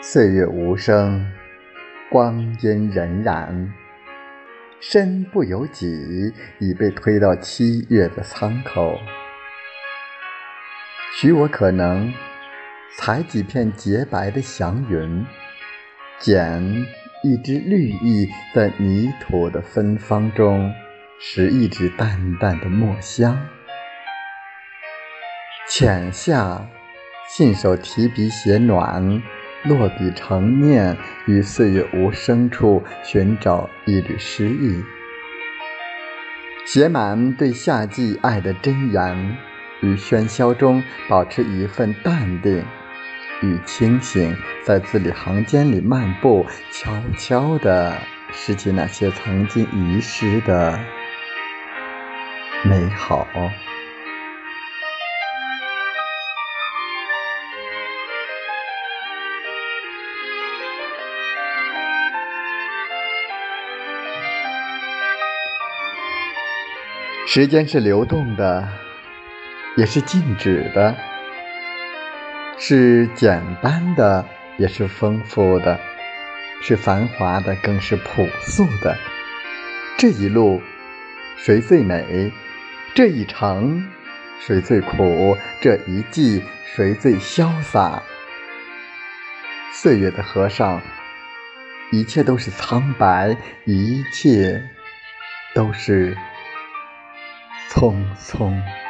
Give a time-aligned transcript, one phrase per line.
[0.00, 1.26] 岁月无声，
[2.08, 3.68] 光阴荏苒，
[4.80, 8.96] 身不由己，已被推到七月的苍口。
[11.16, 12.14] 许我可能
[12.96, 15.26] 采几片洁白的祥云，
[16.20, 16.86] 捡
[17.24, 20.72] 一支绿意，在泥土的芬芳中，
[21.20, 23.36] 拾一支淡淡的墨香，
[25.68, 26.64] 浅下，
[27.28, 29.20] 信手提笔写暖。
[29.68, 30.96] 落笔成念，
[31.26, 34.82] 于岁月无声处寻找一缕诗意，
[36.64, 39.36] 写满对夏季爱的真言。
[39.80, 42.64] 于喧嚣中保持一份淡定
[43.42, 47.96] 与清醒，在字里行间里漫步，悄悄地
[48.32, 50.80] 拾起那些曾经遗失的
[52.64, 53.28] 美好。
[67.30, 68.66] 时间是流动的，
[69.76, 70.94] 也是静止的；
[72.56, 74.24] 是简单的，
[74.56, 75.78] 也是丰富的；
[76.62, 78.96] 是繁华的，更是朴素的。
[79.98, 80.62] 这一路，
[81.36, 82.32] 谁最美？
[82.94, 83.86] 这一程，
[84.40, 85.36] 谁最苦？
[85.60, 88.02] 这一季，谁最潇洒？
[89.70, 90.80] 岁月的河上，
[91.92, 94.62] 一切都是苍白，一切
[95.54, 96.16] 都是。
[97.68, 98.87] 匆匆。